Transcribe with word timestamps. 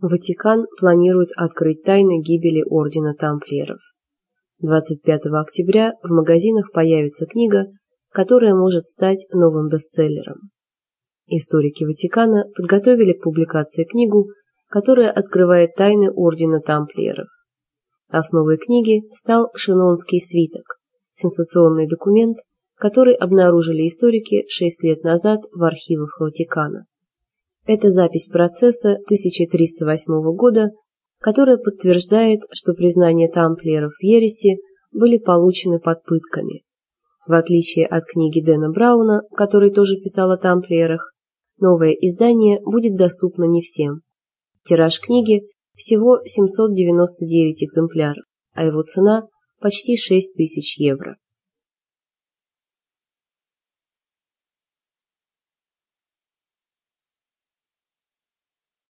Ватикан 0.00 0.66
планирует 0.78 1.30
открыть 1.36 1.82
тайны 1.82 2.20
гибели 2.20 2.62
Ордена 2.62 3.14
Тамплиеров. 3.14 3.80
25 4.60 5.26
октября 5.26 5.94
в 6.02 6.10
магазинах 6.10 6.70
появится 6.72 7.26
книга, 7.26 7.66
которая 8.12 8.54
может 8.54 8.86
стать 8.86 9.26
новым 9.32 9.68
бестселлером. 9.68 10.50
Историки 11.26 11.82
Ватикана 11.84 12.44
подготовили 12.56 13.12
к 13.12 13.22
публикации 13.22 13.84
книгу, 13.84 14.28
которая 14.68 15.10
открывает 15.10 15.74
тайны 15.74 16.10
Ордена 16.14 16.60
Тамплиеров. 16.60 17.26
Основой 18.08 18.56
книги 18.56 19.02
стал 19.12 19.50
Шинонский 19.56 20.20
свиток, 20.20 20.78
сенсационный 21.10 21.88
документ, 21.88 22.38
который 22.76 23.14
обнаружили 23.14 23.86
историки 23.86 24.44
шесть 24.48 24.84
лет 24.84 25.02
назад 25.02 25.40
в 25.52 25.62
архивах 25.64 26.20
Ватикана. 26.20 26.86
Это 27.68 27.90
запись 27.90 28.28
процесса 28.28 28.92
1308 28.92 30.34
года, 30.34 30.70
которая 31.20 31.58
подтверждает, 31.58 32.40
что 32.50 32.72
признания 32.72 33.28
тамплиеров 33.28 33.92
в 33.92 34.02
ереси 34.02 34.56
были 34.90 35.18
получены 35.18 35.78
под 35.78 36.02
пытками. 36.04 36.62
В 37.26 37.34
отличие 37.34 37.84
от 37.86 38.06
книги 38.06 38.40
Дэна 38.40 38.70
Брауна, 38.70 39.20
который 39.36 39.70
тоже 39.70 39.96
писал 39.96 40.30
о 40.30 40.38
тамплиерах, 40.38 41.12
новое 41.58 41.90
издание 41.90 42.58
будет 42.64 42.96
доступно 42.96 43.44
не 43.44 43.60
всем. 43.60 44.00
Тираж 44.64 44.98
книги 44.98 45.42
всего 45.74 46.20
799 46.24 47.64
экземпляров, 47.64 48.24
а 48.54 48.64
его 48.64 48.82
цена 48.82 49.28
почти 49.60 49.98
6 49.98 50.34
тысяч 50.34 50.78
евро. 50.78 51.18